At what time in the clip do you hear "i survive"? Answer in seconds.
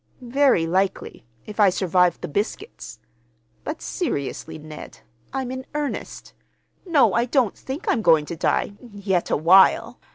1.59-2.19